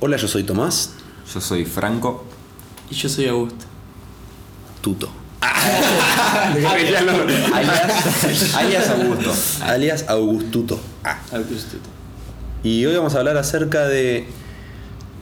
[0.00, 0.90] Hola, yo soy Tomás.
[1.32, 2.24] Yo soy Franco.
[2.90, 3.64] Y yo soy Augusto.
[4.80, 5.10] Tuto.
[6.66, 7.04] alias,
[8.54, 9.34] alias Augusto.
[9.62, 10.80] Alias Augustuto.
[11.04, 11.18] Ah.
[11.32, 11.88] Augustito.
[12.62, 14.26] Y hoy vamos a hablar acerca de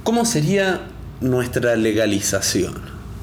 [0.05, 0.83] cómo sería
[1.21, 2.81] nuestra legalización.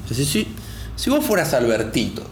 [0.08, 0.48] Decir, si,
[0.96, 2.22] si vos fueras Albertito,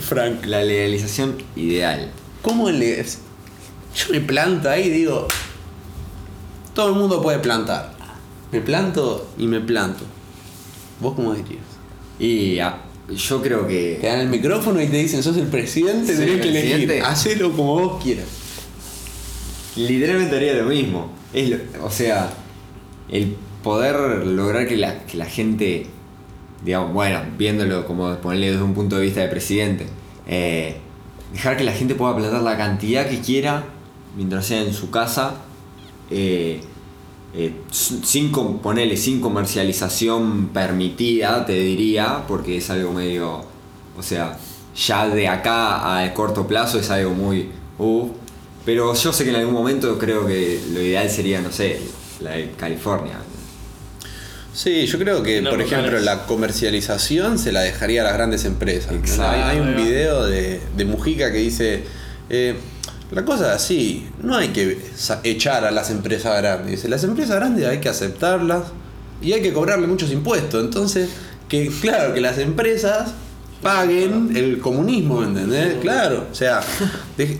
[0.00, 2.10] Frank, La legalización ideal.
[2.42, 5.28] ¿cómo le Yo me planto ahí y digo,
[6.74, 8.01] todo el mundo puede plantar.
[8.52, 10.04] Me planto y me planto.
[11.00, 11.62] ¿Vos cómo dirías?
[12.18, 12.78] Y ah,
[13.14, 16.34] yo creo Te que dan el micrófono y te dicen, sos el presidente, Soy tenés
[16.36, 16.70] el que elegir.
[16.86, 17.00] presidente.
[17.02, 18.26] Hacelo como vos quieras.
[19.76, 21.10] literalmente haría lo mismo.
[21.32, 22.30] Es lo- o sea,
[23.08, 25.86] el poder lograr que la, que la gente,
[26.64, 29.86] digamos, bueno, viéndolo como ponerle desde un punto de vista de presidente,
[30.28, 30.76] eh,
[31.32, 33.64] dejar que la gente pueda plantar la cantidad que quiera
[34.16, 35.36] mientras sea en su casa.
[36.10, 36.60] eh,
[37.34, 43.44] eh, sin ponerle sin comercialización permitida, te diría, porque es algo medio,
[43.96, 44.38] o sea,
[44.76, 47.48] ya de acá a corto plazo es algo muy,
[47.78, 48.08] uh,
[48.64, 51.80] pero yo sé que en algún momento creo que lo ideal sería, no sé,
[52.20, 53.18] la de California.
[54.54, 58.12] Sí, yo creo que, No, por ejemplo, es- la comercialización se la dejaría a las
[58.14, 58.92] grandes empresas.
[58.92, 59.22] Exacto.
[59.30, 61.84] Hay, hay un video de, de Mujica que dice,
[62.28, 62.54] eh,
[63.12, 64.78] la cosa es así, no hay que
[65.24, 66.84] echar a las empresas grandes.
[66.88, 68.64] Las empresas grandes hay que aceptarlas
[69.20, 70.62] y hay que cobrarle muchos impuestos.
[70.64, 71.10] Entonces,
[71.48, 73.12] que claro, que las empresas
[73.62, 75.74] paguen el comunismo, ¿me entendés?
[75.80, 76.60] Claro, o sea,
[77.16, 77.38] de-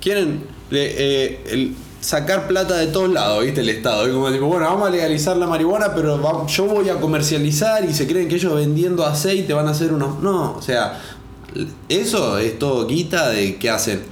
[0.00, 3.60] quieren le- eh, el- sacar plata de todos lados, ¿viste?
[3.60, 4.06] El Estado.
[4.06, 7.84] Es como tipo, bueno, vamos a legalizar la marihuana, pero va- yo voy a comercializar
[7.88, 10.20] y se creen que ellos vendiendo aceite van a hacer unos...
[10.20, 11.00] No, o sea,
[11.88, 14.02] eso es todo quita de qué hacen.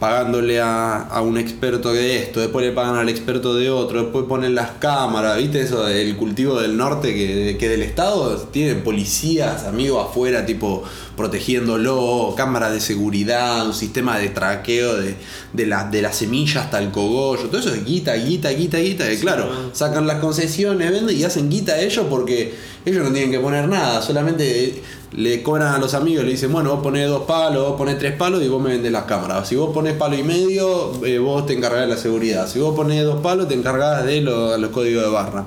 [0.00, 4.26] Pagándole a, a un experto de esto, después le pagan al experto de otro, después
[4.28, 5.60] ponen las cámaras, ¿viste?
[5.60, 10.82] Eso del cultivo del norte que, que del Estado tiene policías, amigos afuera, tipo
[11.16, 15.14] protegiéndolo, cámaras de seguridad, un sistema de traqueo de,
[15.52, 19.08] de, la- de las semillas hasta el cogollo, todo eso es guita, guita, guita, guita,
[19.08, 22.54] que claro, sacan las concesiones, venden y hacen guita a ellos porque
[22.84, 24.82] ellos no tienen que poner nada, solamente
[25.16, 28.16] le cobran a los amigos, le dicen, bueno, vos ponés dos palos, vos ponés tres
[28.16, 29.46] palos y vos me vendés las cámaras.
[29.48, 32.48] Si vos ponés palo y medio, eh, vos te encargás de la seguridad.
[32.48, 35.44] Si vos ponés dos palos, te encargás de lo- los códigos de barra.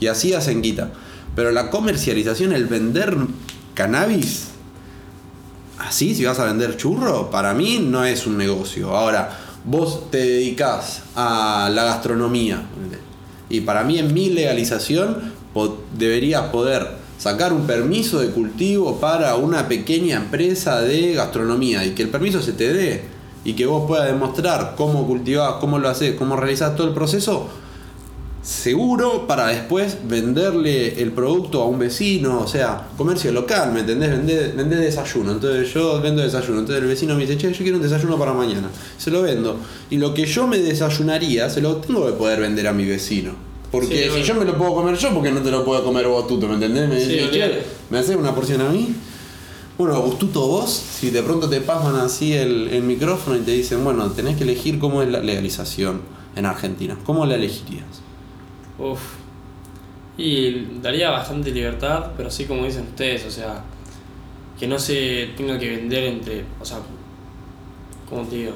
[0.00, 0.90] Y así hacen guita.
[1.36, 3.16] Pero la comercialización, el vender
[3.74, 4.48] cannabis,
[5.78, 8.96] así, si vas a vender churro, para mí no es un negocio.
[8.96, 12.62] Ahora, vos te dedicás a la gastronomía.
[13.48, 15.32] Y para mí en mi legalización
[15.96, 22.02] deberías poder sacar un permiso de cultivo para una pequeña empresa de gastronomía y que
[22.02, 23.04] el permiso se te dé
[23.44, 27.48] y que vos puedas demostrar cómo cultivás, cómo lo haces, cómo realizás todo el proceso
[28.44, 34.54] seguro para después venderle el producto a un vecino, o sea, comercio local, ¿me entendés?
[34.54, 37.82] Vendés, desayuno, entonces yo vendo desayuno, entonces el vecino me dice, che, yo quiero un
[37.82, 39.56] desayuno para mañana, se lo vendo.
[39.88, 43.53] Y lo que yo me desayunaría, se lo tengo que poder vender a mi vecino.
[43.74, 44.24] Porque Sí, si bueno.
[44.24, 46.54] yo me lo puedo comer yo, porque no te lo puedo comer vos tú, ¿me
[46.54, 46.88] entendés?
[46.88, 47.62] Me Sí, che.
[47.90, 48.94] ¿me haces una porción a mí?
[49.76, 53.82] Bueno, Augustuto, vos, si de pronto te pasan así el, el micrófono y te dicen,
[53.82, 56.02] bueno, tenés que elegir cómo es la legalización
[56.36, 57.84] en Argentina, ¿cómo la elegirías?
[58.78, 59.00] Uf.
[60.16, 63.64] Y daría bastante libertad, pero así como dicen ustedes, o sea,
[64.58, 66.78] que no se tenga que vender entre, o sea,
[68.08, 68.52] como te digo,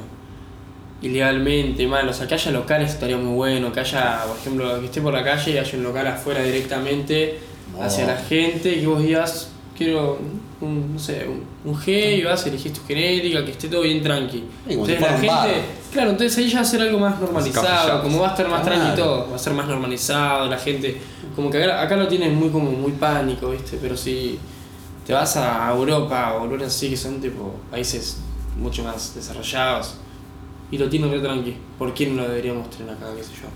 [1.03, 4.87] ilegalmente, mal, o sea, que haya locales estaría muy bueno, que haya, por ejemplo, que
[4.87, 7.39] esté por la calle y haya un local afuera directamente
[7.73, 7.83] No.
[7.83, 10.19] hacia la gente y que vos digas, quiero
[10.61, 14.03] un, no sé, un, un G y vas, elegís tu genética, que esté todo bien
[14.03, 14.43] tranqui.
[14.69, 15.49] Entonces la gente, bar.
[15.93, 18.63] claro, entonces ahí ya va a ser algo más normalizado, como va a estar más
[18.63, 18.77] Claro.
[18.81, 21.01] tranqui todo, va a ser más normalizado, la gente,
[21.37, 23.79] como que acá, acá lo tienen muy como muy pánico, ¿viste?
[23.81, 24.37] Pero si
[25.07, 28.19] te vas a Europa o lugares así que son tipo países
[28.59, 29.95] mucho más desarrollados
[30.71, 33.49] y lo tienen re tranqui, ¿por qué no lo deberíamos tener acá, qué sé yo?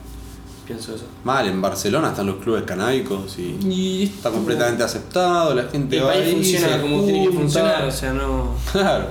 [0.66, 1.04] Pienso eso.
[1.24, 6.04] Mal, en Barcelona están los clubes canábicos y Y está completamente aceptado, la gente el
[6.04, 8.54] va país ahí, funciona se como tiene que funcionar, o sea, no...
[8.70, 9.06] Claro,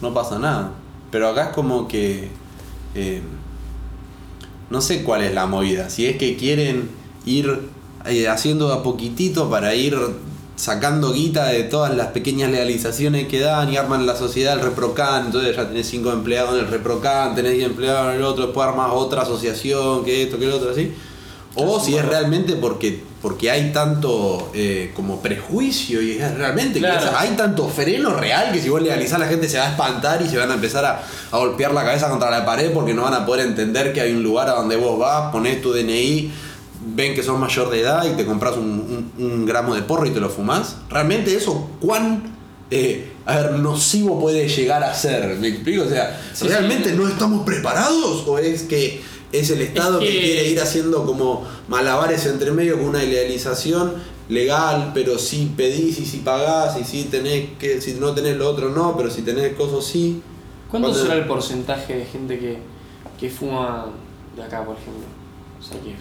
[0.00, 0.72] no pasa nada.
[1.12, 2.30] Pero acá es como que.
[2.94, 3.22] eh,
[4.70, 5.90] no sé cuál es la movida.
[5.90, 6.88] Si es que quieren
[7.26, 7.60] ir
[8.06, 9.94] eh, haciendo a poquitito para ir
[10.56, 15.26] sacando guita de todas las pequeñas legalizaciones que dan y arman la sociedad el Reprocan,
[15.26, 18.68] entonces ya tenés cinco empleados en el Reprocan, tenés 10 empleados en el otro, después
[18.68, 20.92] armas otra asociación, que esto, que lo otro, así.
[21.54, 26.86] O si es realmente porque, porque hay tanto eh, como prejuicio y es realmente que
[26.96, 30.22] es- hay tanto freno real que si vos legalizás la gente se va a espantar
[30.22, 33.02] y se van a empezar a, a golpear la cabeza contra la pared porque no
[33.02, 36.32] van a poder entender que hay un lugar a donde vos vas, ponés tu DNI,
[36.94, 40.06] ven que sos mayor de edad y te compras un, un- un gramo de porro
[40.06, 40.76] y te lo fumás.
[40.90, 42.32] ¿Realmente eso cuán
[42.70, 45.36] eh, a ver, nocivo puede llegar a ser?
[45.38, 45.84] ¿Me explico?
[45.84, 46.96] O sea, Sí, ¿realmente sí.
[46.96, 49.00] no estamos preparados o es que
[49.30, 50.06] es el Estado que...
[50.06, 53.94] que- quiere ir haciendo como malabares entre medio con una legalización
[54.28, 58.48] legal, pero si pedís y si pagás y si tenés que, si no tenés lo
[58.48, 60.22] otro no, pero si tenés cosas sí.
[60.70, 62.58] ¿Cuánto Cuando- será el porcentaje de gente que,
[63.20, 63.86] que fuma
[64.34, 65.04] de acá, por ejemplo?
[65.62, 65.94] O sea, que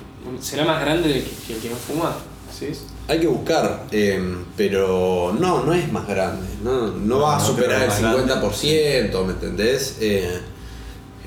[0.43, 2.15] ¿será más grande el que, que el que no fuma?
[2.51, 2.67] ¿Sí?
[3.07, 4.19] Hay que buscar, eh,
[4.57, 6.47] pero no, no es más grande.
[6.63, 9.97] No, no va a No, superar el es más 50%, ¿me entendés?
[10.01, 10.39] Eh,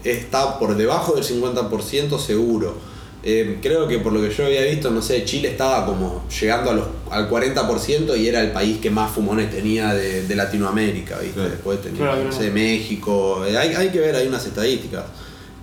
[0.02, 2.74] está por debajo del 50% seguro.
[3.22, 6.70] Eh, creo que por lo que yo había visto, no sé, Chile estaba como llegando
[6.70, 11.18] a los, al 40% y era el país que más fumones tenía de, de Latinoamérica,
[11.18, 11.34] ¿viste?
[11.36, 11.50] Claro.
[11.50, 13.46] Después tenía, Claro, no sé, México.
[13.46, 15.04] Eh, hay, hay que ver, hay unas estadísticas.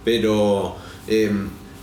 [0.03, 0.75] Pero
[1.07, 1.31] eh,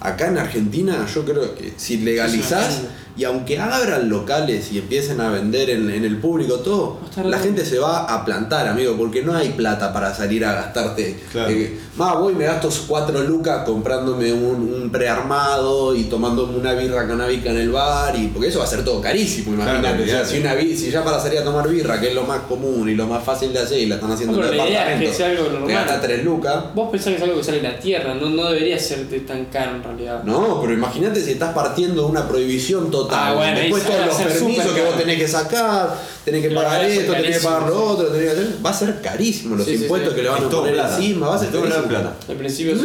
[0.01, 2.83] acá en Argentina yo creo que si legalizás
[3.19, 7.41] y aunque abran locales y empiecen a vender en, en el público todo, la bien.
[7.41, 11.19] gente se va a plantar, amigo, porque no hay plata para salir a gastarte.
[11.33, 11.51] Claro.
[11.51, 16.73] Eh, más voy y me gasto cuatro lucas comprándome un, un prearmado y tomándome una
[16.75, 20.03] birra canábica en el bar, y porque eso va a ser todo carísimo, Claro, imagínate.
[20.03, 20.35] o sea, olvidate.
[20.37, 22.95] si, una, si ya para salir a tomar birra, que es lo más común y
[22.95, 25.07] lo más fácil de hacer, y la están haciendo No, en el idea es que
[25.09, 25.71] departamento, sea algo te normal.
[25.75, 26.65] gasta tres lucas.
[26.75, 29.47] Vos pensás que es algo que sale de la tierra, no, no debería ser tan
[29.47, 30.23] caro en realidad.
[30.23, 33.08] No, pero imagínate si estás partiendo de una prohibición total.
[33.11, 36.51] Ah, bueno, Después todos va a los permisos que vos tenés que sacar, tenés que
[36.55, 38.57] pagar esto, tenés que carísimo, pagar lo otro, tenés que hacer.
[38.65, 40.17] Va a ser carísimo los Sí, impuestos sí.
[40.17, 40.97] que le van a poner plata.
[40.97, 41.87] encima, va a ser todo carísimo.
[41.89, 42.15] plata.
[42.29, 42.83] Al principio no,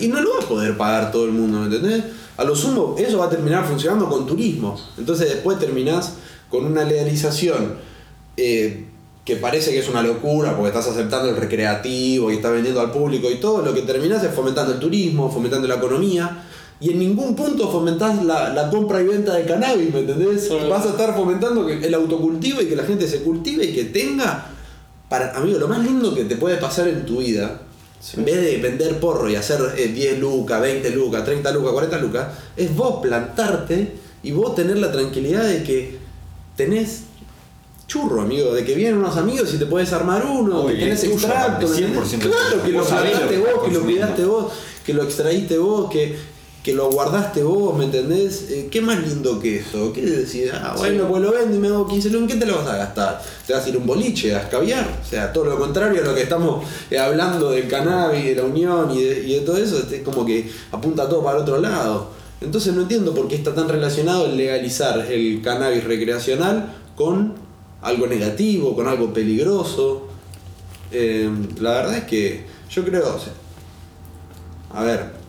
[0.00, 2.04] y no lo va a poder pagar todo el mundo, ¿me entendés?
[2.36, 4.78] A lo sumo, eso va a terminar funcionando con turismo.
[4.98, 6.14] Entonces después terminás
[6.50, 7.74] con una legalización
[8.36, 8.86] eh,
[9.24, 12.90] que parece que es una locura porque estás aceptando el recreativo y estás vendiendo al
[12.90, 13.62] público y todo.
[13.64, 16.42] Lo que terminás es fomentando el turismo, fomentando la economía.
[16.80, 20.50] Y en ningún punto fomentás la, la compra y venta de cannabis, ¿me entendés?
[20.68, 23.84] Vas a estar fomentando que el autocultivo y que la gente se cultive y que
[23.84, 24.50] tenga.
[25.08, 27.60] Para, amigo, lo más lindo que te puede pasar en tu vida
[28.00, 28.18] Sí.
[28.18, 31.98] en vez de vender porro y hacer eh, 10 lucas, 20 lucas, 30 lucas, 40
[32.00, 35.96] lucas, es vos plantarte y vos tener la tranquilidad de que
[36.54, 37.04] tenés
[37.86, 41.66] churro, amigo, de que vienen unos amigos y te puedes armar uno, que tenés extracto,
[41.66, 42.12] aparte, ¿me entendés?
[42.12, 44.52] 100% claro, que lo plantaste vos, que lo cuidaste vos,
[44.84, 46.16] que lo extraíste vos, que,
[46.64, 48.46] que lo guardaste vos, ¿me entendés?
[48.48, 49.92] Eh, ¿Qué más lindo que eso?
[49.92, 50.50] ¿Qué decís?
[50.50, 52.66] Ah, bueno, pues lo vendo y me hago 15 lucas, ¿en qué te lo vas
[52.68, 53.22] a gastar?
[53.46, 55.00] ¿Te vas a ir un boliche, a escabiar?
[55.04, 58.44] O sea, todo lo contrario a lo que estamos eh, hablando del cannabis, de la
[58.44, 61.60] unión y de, y de todo eso, es como que apunta todo para el otro
[61.60, 62.08] lado.
[62.40, 67.34] Entonces no entiendo por qué está tan relacionado el legalizar el cannabis recreacional con
[67.82, 70.08] algo negativo, con algo peligroso.
[70.90, 71.28] Eh,
[71.60, 73.34] la verdad es que yo creo, o sea,
[74.72, 75.23] a ver,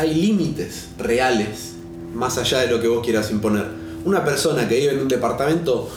[0.00, 1.72] hay límites reales
[2.14, 3.66] más allá de lo que vos quieras imponer.
[4.06, 5.90] Una persona que vive en un departamento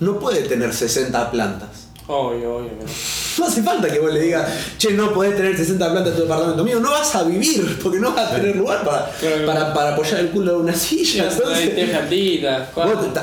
[0.00, 1.81] no puede tener 60 plantas.
[2.08, 2.86] Obvio, obvio no.
[3.38, 4.46] No hace falta que vos le digas,
[4.76, 6.78] che, no podés tener 60 plantas en tu departamento mío.
[6.80, 9.46] No vas a vivir porque no vas a tener lugar para, Claro.
[9.46, 11.28] para, para apoyar el culo de una silla.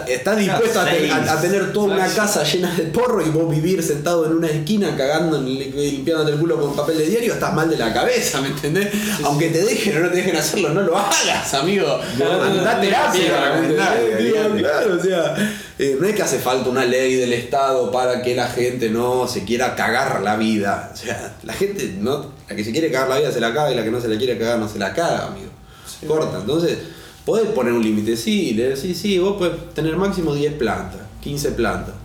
[0.07, 1.11] Estás dispuesto a, te- Seis.
[1.13, 4.47] a- a tener toda una casa llena de porro y vos vivir sentado en una
[4.47, 8.41] esquina cagando y limpiándote el culo con papel de diario, estás mal de la cabeza,
[8.41, 8.89] ¿me entendés?
[9.23, 11.99] Aunque te dejen o no te dejen hacerlo, no lo hagas, amigo.
[12.19, 13.61] Andá terapia,
[15.79, 19.29] eh, no es que hace falta una ley del Estado para que la gente no
[19.29, 20.91] se quiera cagar la vida.
[20.93, 23.71] O sea, la gente, no, la que se quiere cagar la vida se la caga
[23.71, 25.47] y la que no se la quiere cagar no se la caga, amigo.
[25.87, 26.05] Sí.
[26.05, 26.79] Corta, entonces,
[27.23, 31.51] podés poner un límite, sí, le decís, sí, vos podés tener máximo 10 plantas, 15
[31.51, 31.95] plantas.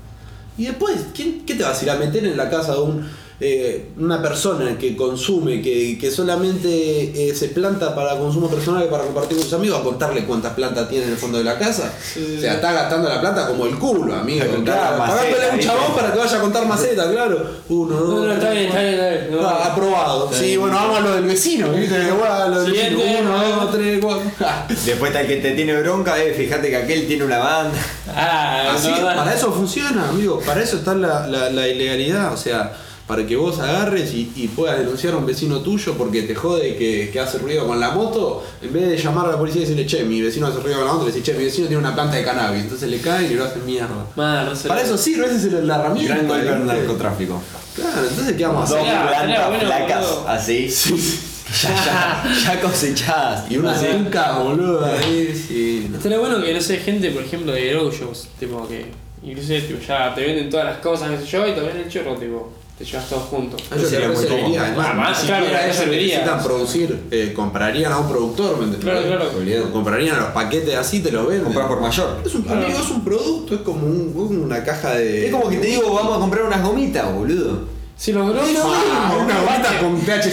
[0.57, 3.11] Y después, ¿quién, ¿qué te vas a ir a meter en la casa de un,
[3.41, 8.91] eh, una persona que consume, que, que solamente eh, se planta para consumo personal y
[8.91, 11.59] para compartir con sus amigos, a contarle cuántas plantas tiene en el fondo de la
[11.59, 11.93] casa?
[12.01, 14.45] Sí, o sea, está gastando la plata como el culo, amigo.
[14.65, 15.73] Claro, pagándole a un ¿viste?
[15.73, 17.51] chabón para que vaya a contar maceta, claro.
[17.69, 19.31] Uno, dos, No, no, está tres, bien, está bien, está bien.
[19.33, 20.25] No, Ah, aprobado.
[20.27, 20.61] Está Sí, bien.
[20.61, 22.11] bueno, vamos a lo del vecino, ¿viste?
[22.13, 22.99] Bueno, a lo del vecino.
[23.21, 24.31] Uno, dos, tres, cuatro.
[24.69, 27.79] Después está el que te tiene bronca, eh, fíjate que aquel tiene una banda.
[28.09, 29.17] Ah, Así, no, no.
[29.17, 30.41] para eso funciona, amigo.
[30.47, 32.33] Para eso está la, la- la ilegalidad.
[32.33, 32.73] O sea,
[33.07, 36.75] para que vos agarres y, y puedas denunciar a un vecino tuyo porque te jode
[36.77, 39.65] que, que hace ruido con la moto, en vez de llamar a la policía y
[39.67, 41.81] decirle, che, mi vecino hace ruido con la moto, le decís, che, mi vecino tiene
[41.81, 42.63] una planta de cannabis.
[42.63, 44.07] Entonces le caen y lo hacen mierda.
[44.17, 44.69] Man, no.
[44.69, 46.15] Para eso sirve, esa es la herramienta.
[46.15, 47.43] Gran golpe al narcotráfico.
[47.77, 49.61] Claro, entonces ¿qué vamos a Dos hacer?
[49.67, 50.29] Flacas, boludo.
[50.29, 50.69] así.
[51.63, 53.51] Ya, ya, ya cosechadas.
[53.51, 53.87] Y una Así.
[53.87, 54.85] azúcar, boludo.
[54.85, 55.89] ahí, sí.
[55.95, 58.87] Estaría bueno que, no sé, gente, por ejemplo, de grow shows, tipo que
[59.23, 62.15] inclusive tipo, ya te venden todas las cosas, qué sé yo, y también el chorro,
[62.17, 62.51] tipo.
[62.79, 63.63] Te llevas todos juntos.
[63.71, 64.61] A ellos Sería les muy cómodo.
[64.61, 66.15] además, Además, ni claro, eso ellos serviría.
[66.19, 68.81] necesitan producir, eh, comprarían a un productor, ¿me entendés?
[68.81, 69.73] Claro, claro.
[69.73, 71.45] Comprarían los paquetes así, te los venden.
[71.45, 72.19] Comprar por mayor.
[72.27, 72.65] Es un, Claro.
[72.65, 75.27] amigo, es un producto, es como un- una caja de.
[75.27, 77.75] Es como que te digo, vamos a comprar unas gomitas, boludo.
[77.97, 78.49] Si los grows.
[78.61, 80.33] Ah, una gomita con THC.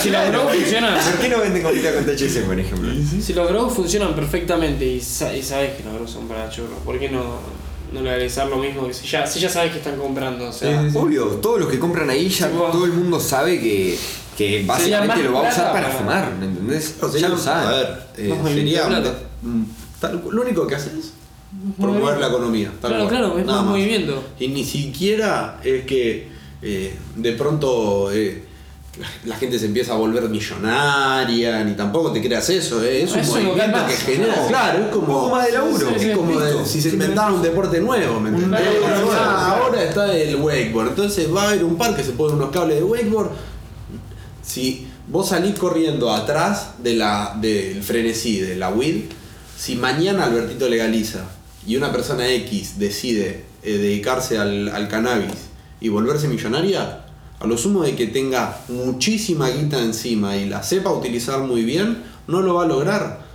[0.00, 0.94] Si, lo- si los funcionan.
[0.94, 2.88] ¿Por qué no venden gomitas con THC, por ejemplo?
[3.20, 6.78] Si los grows funcionan perfectamente y, sa- y sabes que los grows son para churros,
[6.84, 7.20] ¿por qué no,
[7.92, 10.48] no legalizar lo mismo que si ya, si ya sabes que están comprando?
[10.48, 13.98] O sea, Obvio, todos los que compran ahí ya Sí, todo el mundo sabe que,
[14.36, 16.96] que básicamente lo va a usar para para- fumar, ¿me entendés?
[17.02, 17.70] O sea, ya lo A saben.
[17.70, 18.86] ver, eh, sería.
[18.86, 21.12] un- un- tal- lo único que haces es
[21.78, 22.70] promover la economía.
[22.80, 24.22] tal Claro, cual, claro, es nada más movimiento.
[24.38, 26.28] Y ni siquiera es que
[26.62, 28.44] eh, de pronto eh,
[29.24, 33.22] la, gente se empieza a volver millonaria, ni tampoco te creas eso, eh, es No,
[33.22, 34.36] un movimiento que más, genera.
[34.36, 34.46] no.
[34.48, 35.06] Claro, es como.
[35.06, 35.88] Poco más de laburo.
[35.88, 38.60] Sí, sí, Es como de- si se inventara un deporte nuevo, ¿me entendés?
[39.14, 42.76] Ah, ahora está el wakeboard, entonces va a haber un parque, se ponen unos cables
[42.78, 43.30] de wakeboard.
[44.42, 49.04] Si vos salís corriendo atrás de la, del frenesí, de la WID,
[49.56, 51.20] si mañana Albertito legaliza
[51.66, 55.32] y una persona X decide eh, dedicarse al, al cannabis
[55.80, 57.01] y volverse millonaria,
[57.42, 62.00] a lo sumo de que tenga muchísima guita encima y la sepa utilizar muy bien,
[62.28, 63.26] no lo va a lograr.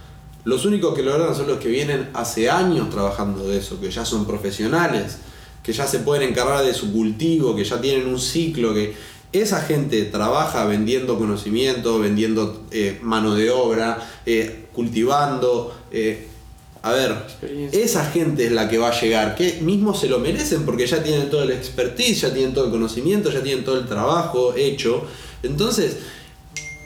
[0.46, 4.06] Los únicos que logran son los que vienen hace años trabajando de eso, que ya
[4.06, 5.18] son profesionales,
[5.62, 8.96] que ya se pueden encargar de su cultivo, que ya tienen un ciclo, que
[9.34, 15.78] esa gente trabaja vendiendo conocimiento, vendiendo eh, mano de obra, eh, cultivando.
[15.92, 16.30] eh,
[16.82, 17.16] a ver,
[17.72, 21.04] esa gente es la que va a llegar, que mismo se lo merecen porque ya
[21.04, 25.06] tienen todo el expertise, ya tienen todo el conocimiento, ya tienen todo el trabajo hecho.
[25.44, 25.98] Entonces,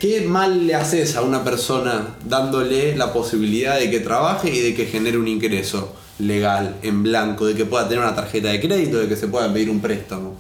[0.01, 4.73] ¿Qué mal le haces a una persona dándole la posibilidad de que trabaje y de
[4.73, 8.97] que genere un ingreso legal, en blanco, de que pueda tener una tarjeta de crédito,
[8.97, 10.35] de que se pueda pedir un préstamo?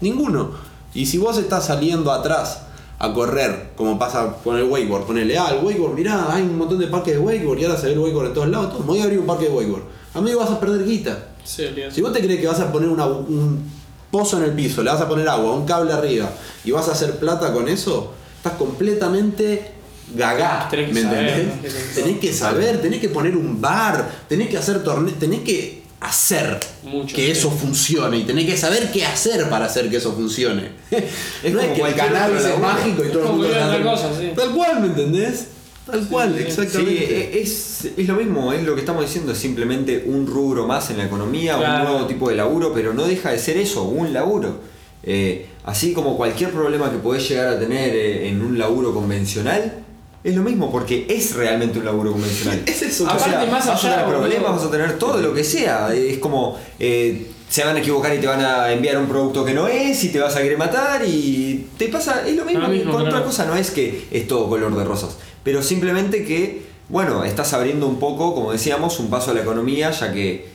[0.00, 0.54] Ninguno.
[0.92, 2.62] Y si vos estás saliendo atrás
[3.02, 6.78] a correr, como pasa con el wakeboard, ponele, ah, el wakeboard, mirá, hay un montón
[6.78, 8.86] de parques de wakeboard y ahora se ve el wakeboard en todos lados, todo, me
[8.86, 9.82] voy a abrir un parque de wakeboard.
[10.14, 11.28] Amigo, vas a perder guita.
[11.42, 11.64] Sí.
[11.90, 13.70] Si vos te crees que vas a poner una- un
[14.10, 16.30] pozo en el piso, le vas a poner agua, un cable arriba
[16.64, 19.72] y vas a hacer plata con eso, estás completamente
[20.14, 20.66] gagá.
[20.70, 21.94] Tenés que ¿Me saber, entendés?
[21.94, 26.58] Tenés que saber, tenés que poner un bar, tenés que hacer torneos, tenés que hacer
[26.82, 30.70] Mucho, que eso funcione y tenés que saber qué hacer para hacer que eso funcione.
[31.42, 33.82] Es no es como que el cannabis es mágico y todo el como mundo otra
[33.82, 34.30] cosa, sí.
[34.34, 35.46] Tal cual, ¿me entendés?
[35.86, 36.42] Tal cual, sí.
[36.44, 37.40] Exactamente.
[37.40, 40.98] es, es lo mismo, es lo que estamos diciendo, es simplemente un rubro más en
[40.98, 41.84] la economía, Claro.
[41.84, 44.60] un nuevo tipo de laburo, pero no deja de ser eso, un laburo.
[45.02, 49.84] Eh, así como cualquier problema que podés llegar a tener eh, en un laburo convencional,
[50.22, 52.62] es lo mismo, porque es realmente un laburo convencional.
[52.66, 55.18] Es eso, O Aparte, sea, más vas a allá, tener problemas, vas a tener todo
[55.20, 55.94] lo que sea.
[55.94, 59.52] Es como eh, se van a equivocar y te van a enviar un producto que
[59.52, 62.68] no es y te vas a querer matar y te pasa, es lo mismo, Lo
[62.68, 66.62] mismo, con otra cosa, no es que es todo color de rosas, pero simplemente que,
[66.88, 70.48] bueno, estás abriendo un poco, como decíamos, un paso a la economía, ya que,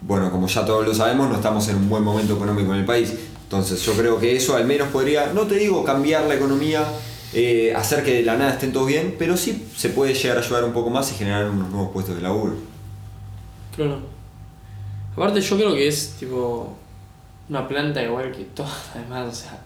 [0.00, 2.84] bueno, como ya todos lo sabemos, no estamos en un buen momento económico en el
[2.84, 3.12] país.
[3.44, 6.84] Entonces yo creo que eso al menos podría, no te digo cambiar la economía,
[7.32, 10.40] eh, hacer que de la nada estén todos bien, pero sí se puede llegar a
[10.40, 12.54] ayudar un poco más y generar unos nuevos puestos de laburo.
[13.74, 14.00] Claro.
[15.12, 16.74] Aparte yo creo que es tipo
[17.48, 19.58] una planta igual que todas las demás, o sea,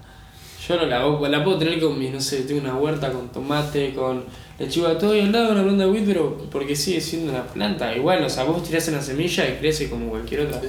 [0.68, 3.28] yo no la, hago- la puedo tener con mi, no sé, tengo una huerta con
[3.28, 4.24] tomate, con
[4.58, 7.94] lechuga, todo y al lado una planta de wheat, pero porque sigue siendo una planta,
[7.94, 10.60] igual, o sea, vos tirás una semilla y crece como cualquier otra.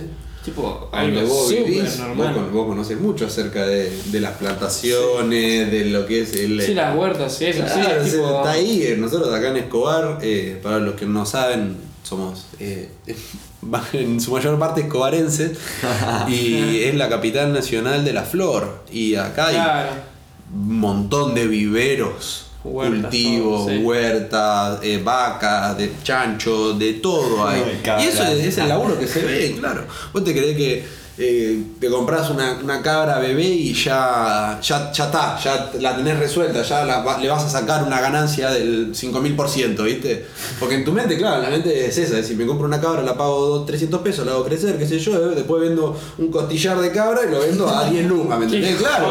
[0.44, 6.06] Tipo, algo vos vivís, vos, vos conocés mucho acerca de, de las plantaciones, de lo
[6.06, 6.62] que es el...
[6.62, 8.84] Sí, las huertas y eso, Claro, sí, sí, tipo, está ahí.
[8.84, 12.89] eh, Nosotros acá en Escobar, eh, para los que no saben, somos eh,
[13.93, 15.57] en su mayor parte escobarenses
[16.27, 18.83] y es la capital nacional de la flor.
[18.91, 19.88] Y acá hay
[20.53, 23.83] un montón de viveros, Huertas, cultivos, todo, sí.
[23.83, 27.81] huertas, eh, vacas, de chancho, de todo hay.
[28.00, 29.85] Y eso es, es el laburo que se ve, claro.
[30.13, 35.05] Vos te creés que eh, te compras una, una cabra bebé y ya, ya, ya
[35.05, 38.93] está, ya la tenés resuelta, ya la va- le vas a sacar una ganancia del
[38.93, 40.25] 5000%, ¿viste?
[40.60, 43.01] Porque en tu mente, claro, la mente es esa, es decir, me compro una cabra,
[43.01, 46.29] la pago dos- 300 pesos, la hago crecer, qué sé yo, eh, después vendo un
[46.31, 48.75] costillar de cabra y lo vendo a 10 lucas, ¿me entendés?
[48.75, 49.07] Claro.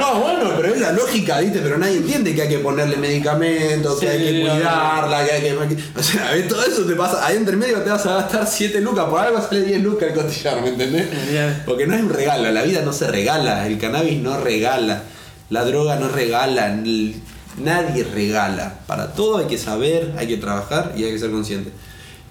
[0.00, 1.60] No, bueno, pero es la lógica, ¿viste?
[1.60, 5.40] Pero nadie entiende que hay que ponerle medicamentos, que Sí, hay que cuidarla, que hay
[5.42, 5.52] que.
[5.98, 6.48] O sea, ¿ves?
[6.48, 7.24] todo eso te pasa.
[7.24, 10.14] Ahí entre medio te vas a gastar 7 lucas, por algo sale 10 lucas el
[10.14, 11.06] costillar, ¿me entendés?
[11.66, 15.02] Porque no es un regalo, la vida no se regala, el cannabis no regala,
[15.50, 17.16] la droga no regala, el-
[17.62, 18.80] nadie regala.
[18.86, 21.70] Para todo hay que saber, hay que trabajar y hay que ser consciente.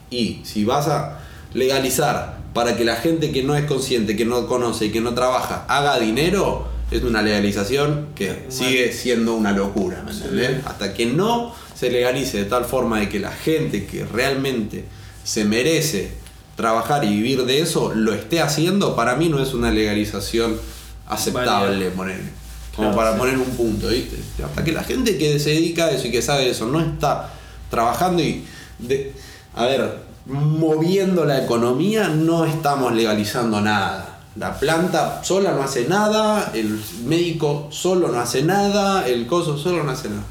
[0.09, 1.19] Y si vas a,
[1.53, 5.13] legalizar para que la gente que no es consciente, que no conoce y que no
[5.13, 10.65] trabaja haga dinero, es una legalización que sigue siendo una locura, ¿me entendés?
[10.65, 14.85] Hasta que no se legalice de tal forma de que la gente que realmente
[15.23, 16.11] se merece
[16.57, 20.59] trabajar y vivir de eso lo esté haciendo, para mí no es una legalización
[21.07, 22.35] aceptable, ponele.
[22.75, 23.19] Como Claro, para sí.
[23.19, 24.17] poner un punto, ¿viste?
[24.43, 27.29] Hasta que la gente que se dedica a eso y que sabe eso no está
[27.69, 28.43] trabajando y,
[28.79, 29.13] de,
[29.55, 34.19] a ver, moviendo la economía, no estamos legalizando nada.
[34.35, 39.83] La planta sola no hace nada, el médico solo no hace nada, el coso solo
[39.83, 40.23] no hace nada.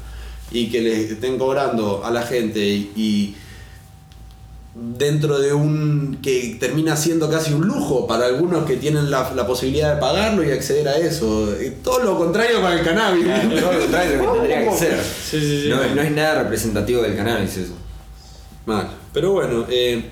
[0.51, 3.35] Y que le estén cobrando a la gente y, y
[4.97, 9.47] dentro de un que termina siendo casi un lujo para algunos que tienen la, la
[9.47, 11.55] posibilidad de pagarlo y acceder a eso.
[11.61, 13.25] Y todo lo contrario con el cannabis.
[13.25, 14.99] Todo lo contrario que tendría que ser.
[15.03, 15.69] Sí, sí, sí.
[15.69, 17.73] No, no es nada representativo del cannabis eso.
[18.65, 18.89] Mal.
[19.13, 20.09] Pero bueno, eh,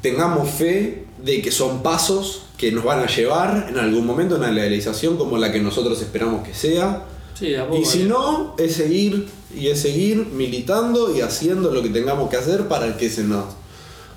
[0.00, 4.38] tengamos fe de que son pasos que nos van a llevar en algún momento a
[4.38, 7.04] una legalización como la que nosotros esperamos que sea.
[7.34, 7.80] Sí, de a poco.
[7.80, 12.36] Y si no, es seguir y es seguir militando y haciendo lo que tengamos que
[12.36, 13.44] hacer para que se nos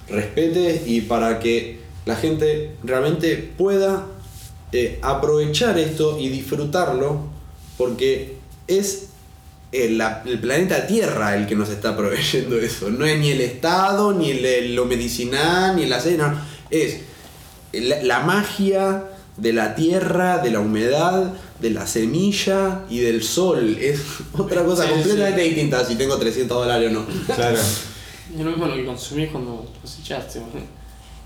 [0.09, 4.05] respete y para que la gente realmente pueda
[4.71, 7.21] eh, aprovechar esto y disfrutarlo
[7.77, 8.35] porque
[8.67, 9.07] es
[9.71, 12.89] el, la- el planeta Tierra el que nos está proveyendo eso.
[12.89, 16.45] No es ni el Estado, ni el- lo medicinal, ni la cena.
[16.69, 17.01] Es
[17.73, 19.03] la, la magia
[19.37, 23.77] de la tierra, de la humedad, de la semilla y del sol.
[23.79, 24.01] Es
[24.33, 25.47] otra cosa Sí, completamente sí.
[25.49, 27.05] distinta si tengo 300 dólares o no.
[27.35, 27.57] Claro.
[27.57, 30.41] Es lo mismo lo que consumís cuando cosechaste.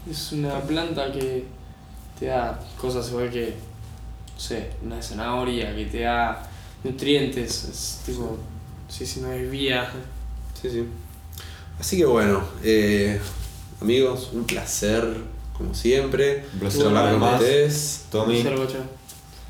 [0.10, 1.46] Es una planta que
[2.20, 3.54] te da cosas igual que,
[4.36, 6.48] no sé, una zanahoria, que te da
[6.84, 7.64] nutrientes.
[7.66, 8.38] Es tipo,
[8.90, 9.90] sí, sí, no es vía.
[10.62, 10.84] Sí, sí.
[11.80, 13.20] Así que bueno, eh,
[13.82, 15.04] amigos, un placer,
[15.58, 16.46] como siempre.
[16.54, 17.40] Un placer hablar con más.
[17.42, 18.06] ustedes.
[18.12, 18.80] Tommy bocha.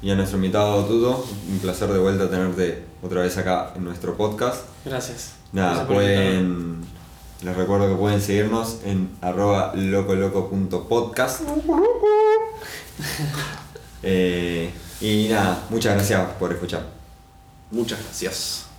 [0.01, 1.25] y a nuestro invitado Tuto.
[1.50, 4.65] Un placer de vuelta tenerte otra vez acá en nuestro podcast.
[4.86, 5.34] Gracias.
[5.51, 6.81] Nada, Gracias pueden.
[7.43, 11.42] Les recuerdo que pueden seguirnos en arroba locoloco.podcast.
[14.03, 16.87] Eh, y nada, muchas gracias por escuchar.
[17.70, 18.71] Muchas gracias.